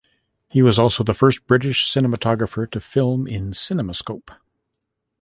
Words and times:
He 0.49 0.63
was 0.63 0.79
also 0.79 1.03
the 1.03 1.13
first 1.13 1.45
British 1.45 1.87
cinematographer 1.93 2.67
to 2.71 2.79
film 2.79 3.27
in 3.27 3.51
CinemaScope. 3.51 4.31